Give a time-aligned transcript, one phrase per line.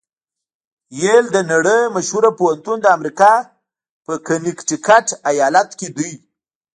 [1.01, 3.31] یل د نړۍ مشهوره پوهنتون د امریکا
[4.05, 6.09] په کنېکټیکیټ ایالات کې ده.